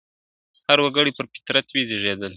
هر 0.67 0.79
وګړی 0.83 1.11
پر 1.17 1.25
فطرت 1.33 1.65
وي 1.73 1.83
زېږېدلی!. 1.89 2.29